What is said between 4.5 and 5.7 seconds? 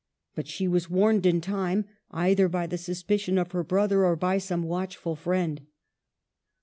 watchful friend.